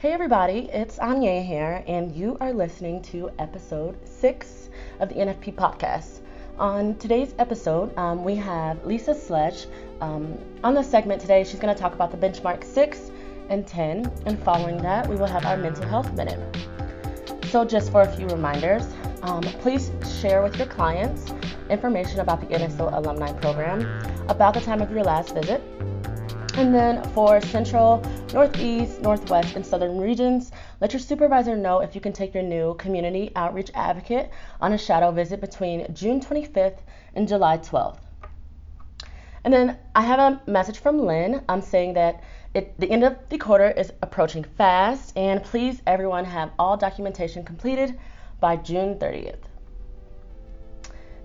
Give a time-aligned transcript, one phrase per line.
[0.00, 4.68] Hey everybody, it's Anya here, and you are listening to episode six
[5.00, 6.20] of the NFP podcast.
[6.56, 9.66] On today's episode, um, we have Lisa Sledge.
[10.00, 13.10] Um, on the segment today, she's going to talk about the benchmark 6
[13.48, 16.38] and 10, and following that, we will have our mental health minute.
[17.46, 18.86] So, just for a few reminders,
[19.22, 19.90] um, please
[20.20, 21.32] share with your clients
[21.70, 23.80] information about the NSO Alumni Program,
[24.28, 25.60] about the time of your last visit,
[26.54, 28.02] and then for Central,
[28.32, 32.74] Northeast, Northwest, and Southern regions, let your supervisor know if you can take your new
[32.74, 34.30] community outreach advocate
[34.60, 36.78] on a shadow visit between June 25th
[37.14, 37.98] and July 12th.
[39.44, 41.42] And then I have a message from Lynn.
[41.48, 42.22] I'm saying that
[42.54, 47.44] it, the end of the quarter is approaching fast, and please, everyone, have all documentation
[47.44, 47.98] completed
[48.40, 49.38] by June 30th.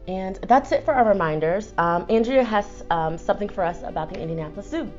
[0.07, 1.73] And that's it for our reminders.
[1.77, 4.91] Um, Andrea has um, something for us about the Indianapolis Zoo.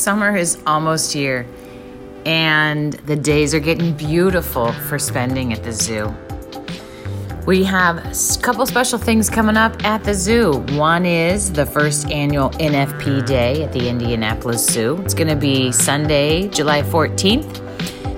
[0.00, 1.46] Summer is almost here,
[2.24, 6.14] and the days are getting beautiful for spending at the zoo.
[7.44, 10.64] We have a couple special things coming up at the zoo.
[10.70, 14.96] One is the first annual NFP Day at the Indianapolis Zoo.
[15.04, 17.69] It's going to be Sunday, July 14th.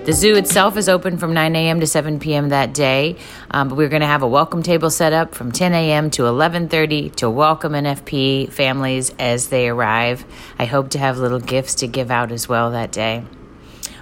[0.05, 1.79] The zoo itself is open from 9 a.m.
[1.79, 2.49] to 7 p.m.
[2.49, 3.15] that day,
[3.53, 6.11] um, but we're going to have a welcome table set up from 10 a.m.
[6.11, 10.25] to 11:30 to welcome NFP families as they arrive.
[10.59, 13.23] I hope to have little gifts to give out as well that day.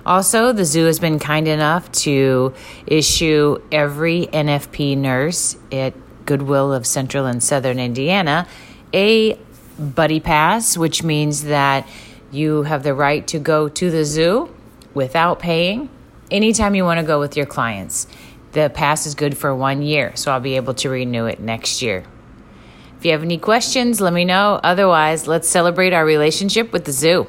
[0.07, 2.55] Also, the zoo has been kind enough to
[2.87, 5.93] issue every NFP nurse at
[6.25, 8.47] Goodwill of Central and Southern Indiana
[8.95, 9.35] a
[9.79, 11.87] buddy pass, which means that
[12.33, 14.49] you have the right to go to the zoo
[14.95, 15.89] without paying
[16.31, 18.07] anytime you want to go with your clients.
[18.53, 21.83] The pass is good for one year, so I'll be able to renew it next
[21.83, 22.05] year.
[22.99, 24.61] If you have any questions, let me know.
[24.63, 27.27] Otherwise, let's celebrate our relationship with the zoo.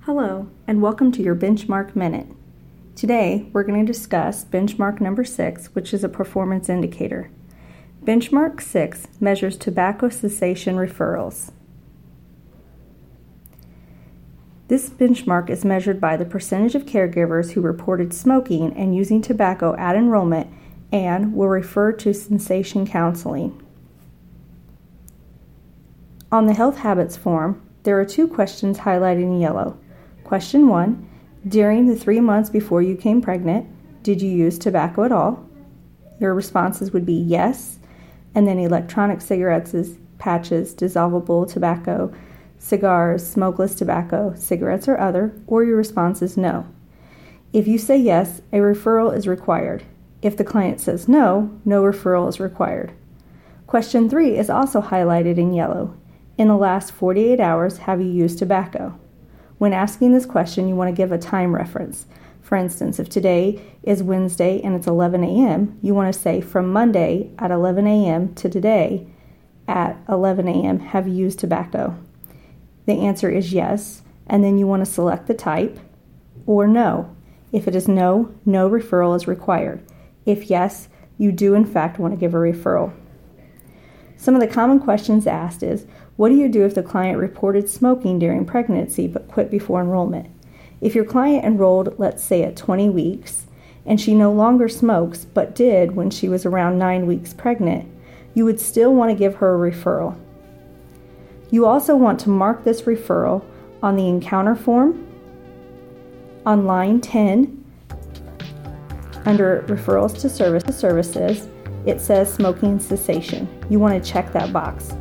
[0.00, 2.26] Hello, and welcome to your Benchmark Minute.
[2.96, 7.30] Today, we're going to discuss benchmark number six, which is a performance indicator.
[8.04, 11.52] Benchmark 6 measures tobacco cessation referrals.
[14.68, 19.74] This benchmark is measured by the percentage of caregivers who reported smoking and using tobacco
[19.76, 20.52] at enrollment
[20.92, 23.62] and will refer to cessation counseling.
[26.30, 29.78] On the health habits form, there are two questions highlighted in yellow.
[30.24, 31.08] Question 1
[31.48, 33.66] During the three months before you came pregnant,
[34.02, 35.48] did you use tobacco at all?
[36.20, 37.78] Your responses would be yes,
[38.34, 39.74] and then electronic cigarettes,
[40.18, 42.12] patches, dissolvable tobacco,
[42.58, 46.66] cigars, smokeless tobacco, cigarettes, or other, or your response is no.
[47.52, 49.84] If you say yes, a referral is required.
[50.20, 52.92] If the client says no, no referral is required.
[53.66, 55.94] Question 3 is also highlighted in yellow.
[56.36, 58.98] In the last 48 hours, have you used tobacco?
[59.58, 62.06] When asking this question, you want to give a time reference.
[62.42, 66.72] For instance, if today is Wednesday and it's 11 a.m., you want to say from
[66.72, 68.34] Monday at 11 a.m.
[68.36, 69.06] to today
[69.66, 71.94] at 11 a.m., have you used tobacco?
[72.88, 75.78] The answer is yes, and then you want to select the type,
[76.46, 77.14] or no.
[77.52, 79.82] If it is no, no referral is required.
[80.24, 80.88] If yes,
[81.18, 82.94] you do in fact want to give a referral.
[84.16, 85.84] Some of the common questions asked is
[86.16, 90.30] What do you do if the client reported smoking during pregnancy but quit before enrollment?
[90.80, 93.48] If your client enrolled, let's say, at 20 weeks,
[93.84, 97.86] and she no longer smokes but did when she was around 9 weeks pregnant,
[98.32, 100.18] you would still want to give her a referral.
[101.50, 103.44] You also want to mark this referral
[103.82, 105.06] on the encounter form
[106.44, 107.64] on line 10
[109.24, 111.48] under referrals to service services
[111.86, 113.48] it says smoking cessation.
[113.70, 114.94] You want to check that box.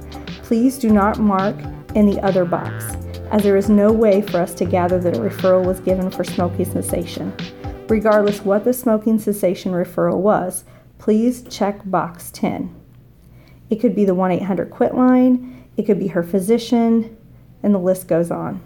[0.43, 1.55] Please do not mark
[1.95, 2.95] in the other box
[3.31, 6.23] as there is no way for us to gather that a referral was given for
[6.23, 7.35] smoking cessation.
[7.89, 10.63] Regardless what the smoking cessation referral was,
[10.97, 12.73] please check box 10.
[13.69, 17.15] It could be the 1 800 quit line, it could be her physician,
[17.63, 18.61] and the list goes on.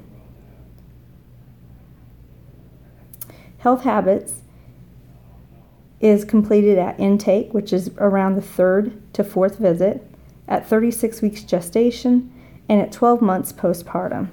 [3.60, 4.42] Health Habits
[6.00, 10.08] is completed at intake, which is around the third to fourth visit,
[10.48, 12.34] at 36 weeks gestation,
[12.68, 14.30] and at 12 months postpartum.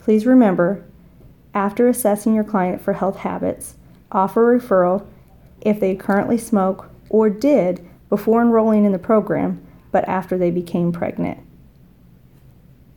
[0.00, 0.84] Please remember,
[1.54, 3.76] after assessing your client for health habits,
[4.10, 5.06] offer a referral
[5.60, 9.64] if they currently smoke or did before enrolling in the program
[9.98, 11.40] but after they became pregnant.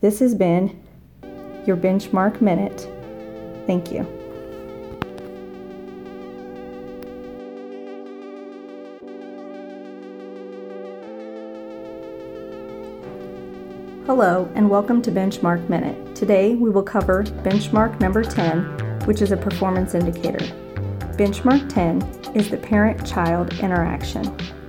[0.00, 0.80] This has been
[1.66, 2.88] your Benchmark Minute.
[3.66, 4.04] Thank you.
[14.06, 16.14] Hello, and welcome to Benchmark Minute.
[16.14, 20.46] Today we will cover benchmark number 10, which is a performance indicator.
[21.18, 24.61] Benchmark 10 is the parent child interaction.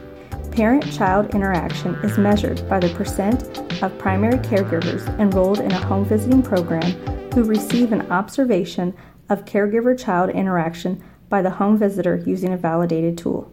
[0.53, 3.41] Parent child interaction is measured by the percent
[3.81, 6.91] of primary caregivers enrolled in a home visiting program
[7.33, 8.95] who receive an observation
[9.29, 13.51] of caregiver child interaction by the home visitor using a validated tool.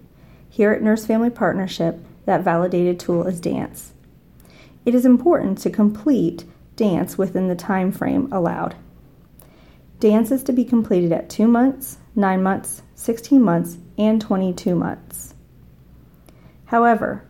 [0.50, 3.94] Here at Nurse Family Partnership, that validated tool is DANCE.
[4.85, 6.44] It is important to complete
[6.76, 8.75] dance within the time frame allowed.
[10.00, 15.32] Dance is to be completed at 2 months, 9 months, 16 months, and 22 months.
[16.70, 17.25] However,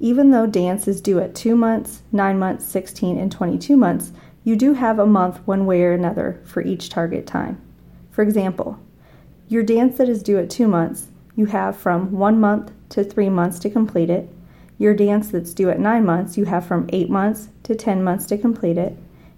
[0.00, 4.10] even though dance is due at 2 months, 9 months, 16, and 22 months,
[4.42, 7.60] you do have a month one way or another for each target time.
[8.10, 8.78] For example,
[9.48, 13.28] your dance that is due at 2 months, you have from 1 month to 3
[13.28, 14.30] months to complete it,
[14.78, 18.24] your dance that's due at nine months, you have from eight months to 10 months
[18.26, 18.96] to complete it,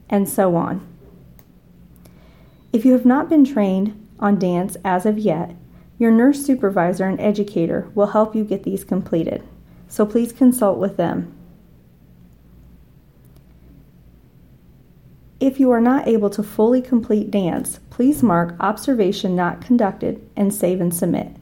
[0.08, 0.86] and so on.
[2.72, 5.56] If you have not been trained on dance as of yet,
[5.98, 9.42] your nurse supervisor and educator will help you get these completed,
[9.88, 11.32] so please consult with them.
[15.38, 20.52] If you are not able to fully complete dance, please mark observation not conducted and
[20.52, 21.36] save and submit.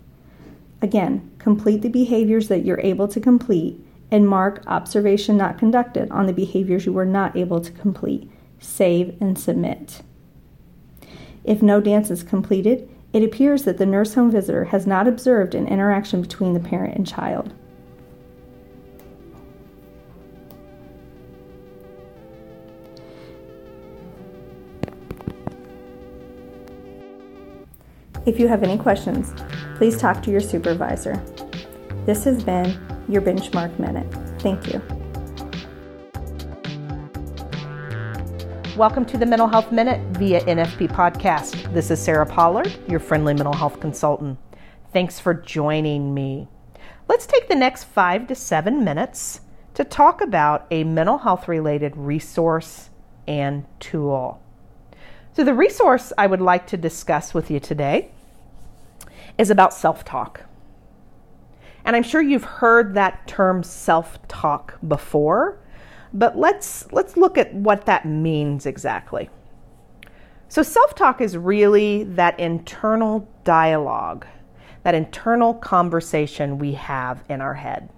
[0.83, 3.79] Again, complete the behaviors that you're able to complete
[4.11, 8.31] and mark observation not conducted on the behaviors you were not able to complete.
[8.59, 10.03] Save and submit.
[11.43, 15.55] If no dance is completed, it appears that the nurse home visitor has not observed
[15.55, 17.55] an interaction between the parent and child.
[28.27, 29.33] If you have any questions,
[29.77, 31.23] please talk to your supervisor.
[32.07, 32.77] This has been
[33.09, 34.13] your benchmark minute.
[34.41, 34.94] Thank you.
[38.77, 41.73] Welcome to the Mental Health Minute via NFP Podcast.
[41.73, 44.37] This is Sarah Pollard, your friendly mental health consultant.
[44.93, 46.49] Thanks for joining me.
[47.07, 49.43] Let's take the next five to seven minutes
[49.75, 52.91] to talk about a mental health related resource
[53.29, 54.43] and tool.
[55.35, 58.11] So, the resource I would like to discuss with you today
[59.39, 60.47] is about self talk.
[61.85, 65.61] And I'm sure you've heard that term self-talk before,
[66.15, 69.29] but let's let's look at what that means exactly.
[70.49, 74.27] So self-talk is really that internal dialogue,
[74.85, 77.91] that internal conversation we have in our head.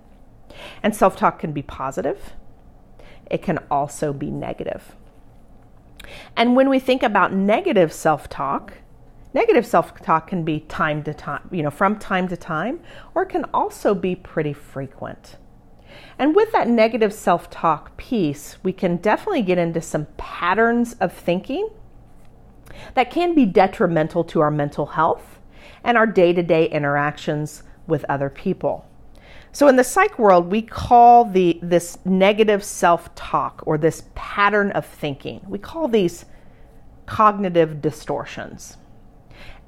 [0.83, 2.33] And self-talk can be positive.
[3.31, 4.97] It can also be negative.
[6.35, 8.79] And when we think about negative self-talk,
[9.37, 12.81] Negative self talk can be time to time, you know, from time to time,
[13.15, 15.37] or it can also be pretty frequent.
[16.19, 21.13] And with that negative self talk piece, we can definitely get into some patterns of
[21.13, 21.69] thinking
[22.95, 25.39] that can be detrimental to our mental health
[25.85, 28.85] and our day to day interactions with other people.
[29.53, 34.85] So in the psych world, we call the this negative self-talk or this pattern of
[34.85, 35.41] thinking.
[35.49, 36.27] We call these
[37.07, 38.77] cognitive distortions.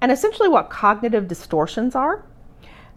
[0.01, 2.25] And essentially, what cognitive distortions are,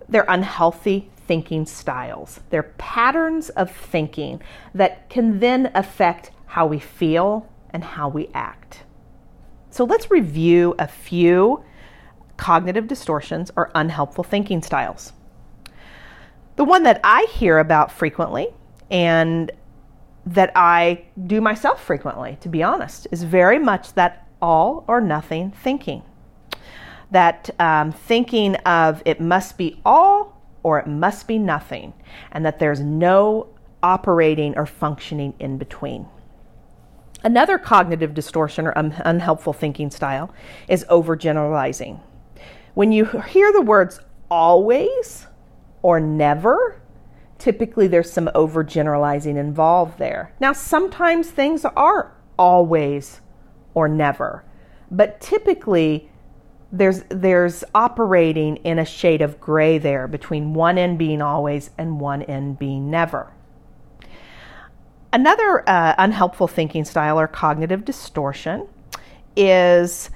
[0.10, 2.42] they're unhealthy thinking styles.
[2.50, 4.42] They're patterns of thinking
[4.74, 8.84] that can then affect how we feel and how we act.
[9.70, 11.64] So let's review a few
[12.36, 15.14] cognitive distortions or unhelpful thinking styles.
[16.58, 18.50] The one that I hear about frequently
[18.90, 19.54] and
[20.26, 25.52] that I do myself frequently, to be honest, is very much that all or nothing
[25.52, 26.04] thinking
[27.12, 31.94] that um, thinking of it must be all or it must be nothing,
[32.32, 33.48] and that there's no
[33.82, 36.06] operating or functioning in between.
[37.24, 40.34] Another cognitive distortion or un- unhelpful thinking style
[40.68, 42.00] is overgeneralizing.
[42.74, 44.00] When you hear the words
[44.30, 45.28] always
[45.82, 46.82] or never,
[47.38, 50.34] typically there's some overgeneralizing involved there.
[50.40, 53.22] Now, sometimes things are always
[53.74, 54.44] or never,
[54.90, 56.11] but typically
[56.72, 62.00] there's there's operating in a shade of gray there between one end being always and
[62.00, 63.34] one end being never.
[65.14, 68.68] Another uh, unhelpful thinking style or cognitive distortion
[69.36, 70.10] is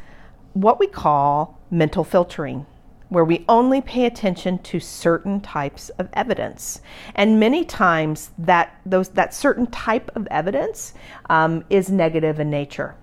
[0.53, 2.65] what we call mental filtering,
[3.09, 6.79] where we only pay attention to certain types of evidence,
[7.13, 10.93] and many times that those that certain type of evidence
[11.29, 12.95] um, is negative in nature.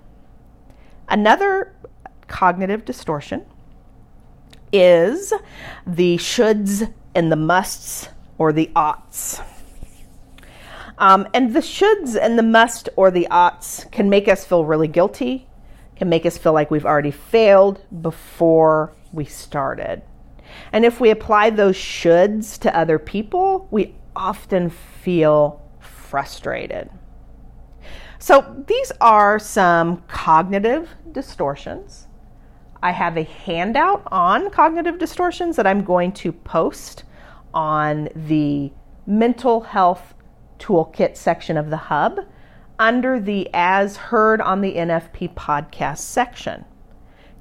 [1.11, 1.75] Another
[2.43, 3.47] cognitive distortion
[4.73, 5.33] is
[5.87, 9.41] the shoulds and the musts or the oughts.
[10.99, 14.89] Um, and the shoulds and the must or the oughts can make us feel really
[14.89, 15.47] guilty,
[15.95, 20.03] can make us feel like we've already failed before we started.
[20.73, 26.91] And if we apply those shoulds to other people, we often feel frustrated.
[28.19, 32.09] So, these are some cognitive distortions.
[32.83, 37.05] I have a handout on cognitive distortions that I'm going to post
[37.55, 38.73] on the
[39.07, 40.15] mental health
[40.59, 42.21] toolkit section of the hub
[42.79, 46.65] under the As Heard on the NFP podcast section.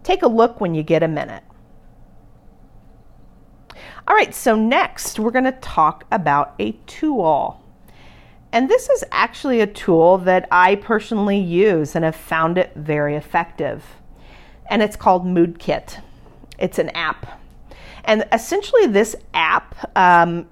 [0.03, 1.43] Take a look when you get a minute.
[4.07, 7.63] All right, so next we're going to talk about a tool.
[8.51, 13.15] And this is actually a tool that I personally use and have found it very
[13.15, 14.00] effective.
[14.71, 16.01] And it's called MoodKit.
[16.57, 17.41] It's an app.
[18.05, 20.47] And essentially, this app um,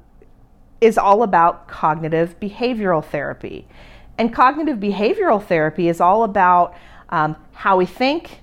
[0.81, 3.65] is all about cognitive behavioral therapy.
[4.17, 6.75] And cognitive behavioral therapy is all about
[7.07, 8.41] um, how we think,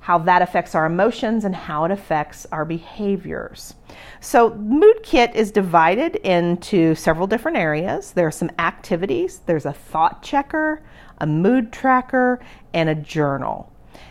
[0.00, 3.74] how that affects our emotions, and how it affects our behaviors.
[4.20, 8.12] So, MoodKit is divided into several different areas.
[8.12, 10.82] There are some activities, there's a thought checker,
[11.18, 12.40] a mood tracker,
[12.72, 13.70] and a journal.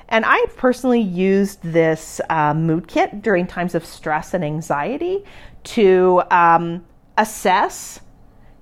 [0.10, 5.24] And I've personally used this uh, MoodKit during times of stress and anxiety
[5.66, 6.86] to um,
[7.18, 8.00] assess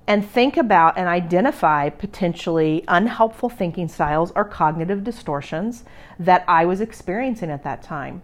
[0.08, 5.84] and think about and identify potentially unhelpful thinking styles or cognitive distortions
[6.18, 8.22] that I was experiencing at that time.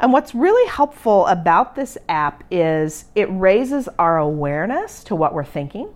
[0.00, 5.44] And what's really helpful about this app is it raises our awareness to what we're
[5.44, 5.92] thinking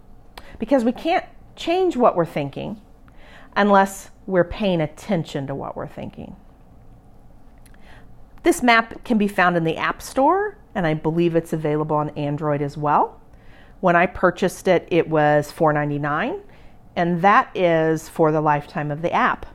[0.58, 1.24] because we can't
[1.56, 2.80] change what we're thinking
[3.56, 6.36] unless we're paying attention to what we're thinking.
[8.42, 12.10] This map can be found in the App Store, and I believe it's available on
[12.10, 13.20] Android as well.
[13.80, 16.40] When I purchased it, it was $4.99,
[16.94, 19.46] and that is for the lifetime of the app.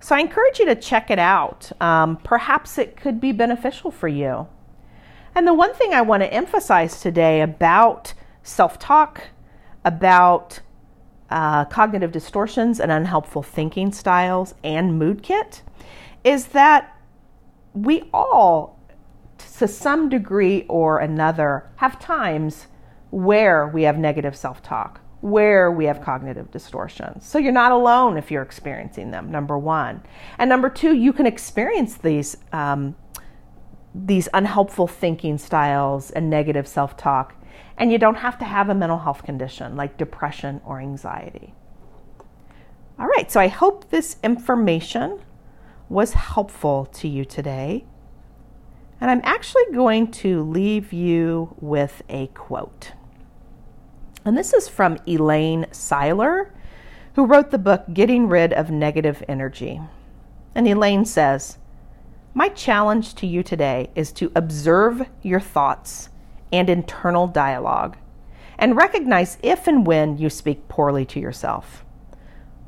[0.00, 1.70] So I encourage you to check it out.
[1.80, 4.48] Um, perhaps it could be beneficial for you.
[5.34, 9.28] And the one thing I want to emphasize today about self talk,
[9.84, 10.60] about
[11.30, 15.62] uh, cognitive distortions and unhelpful thinking styles, and MoodKit
[16.24, 16.96] is that
[17.72, 18.78] we all,
[19.58, 22.66] to some degree or another, have times
[23.10, 27.26] where we have negative self talk, where we have cognitive distortions.
[27.26, 30.02] So you're not alone if you're experiencing them, number one.
[30.38, 32.36] And number two, you can experience these.
[32.52, 32.96] Um,
[33.94, 37.34] these unhelpful thinking styles and negative self talk,
[37.76, 41.54] and you don't have to have a mental health condition like depression or anxiety.
[42.98, 45.20] All right, so I hope this information
[45.88, 47.86] was helpful to you today.
[49.00, 52.92] And I'm actually going to leave you with a quote.
[54.24, 56.52] And this is from Elaine Seiler,
[57.14, 59.80] who wrote the book Getting Rid of Negative Energy.
[60.54, 61.56] And Elaine says,
[62.34, 66.10] My challenge to you today is to observe your thoughts
[66.52, 67.96] and internal dialogue
[68.60, 71.84] and recognize if and when you speak poorly to yourself.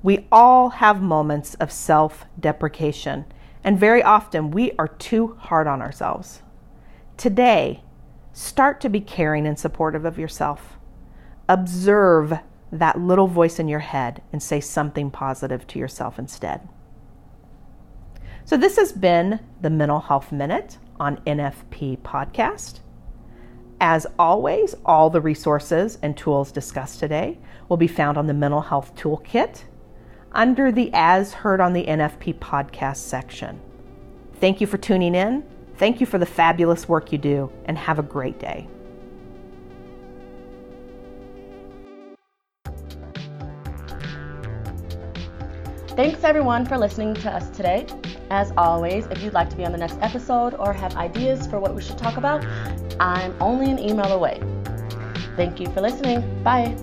[0.02, 3.26] We all have moments of self deprecation,
[3.62, 6.42] and very often we are too hard on ourselves.
[7.16, 7.82] Today,
[8.32, 10.78] start to be caring and supportive of yourself.
[11.48, 12.38] Observe
[12.72, 16.66] that little voice in your head and say something positive to yourself instead.
[18.44, 22.80] So, this has been the Mental Health Minute on NFP Podcast.
[23.84, 27.36] As always, all the resources and tools discussed today
[27.68, 29.64] will be found on the Mental Health Toolkit
[30.30, 33.60] under the As Heard on the NFP podcast section.
[34.36, 35.42] Thank you for tuning in.
[35.78, 38.68] Thank you for the fabulous work you do, and have a great day.
[45.88, 47.86] Thanks everyone for listening to us today.
[48.30, 51.58] As always, if you'd like to be on the next episode or have ideas for
[51.58, 52.42] what we should talk about,
[53.02, 54.40] I'm only an email away.
[55.36, 56.22] Thank you for listening.
[56.44, 56.76] Bye.